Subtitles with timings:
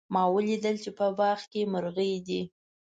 [0.13, 2.41] ما ولیدل چې په باغ کې مرغۍ دي